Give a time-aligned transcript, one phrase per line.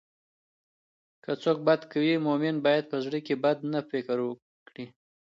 [1.23, 4.17] که څوک بد کوي، مؤمن باید په زړه کې بد نه فکر
[4.67, 4.85] کړي.